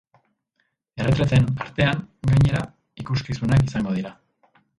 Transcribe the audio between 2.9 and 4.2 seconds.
ikuskizunak izango dira.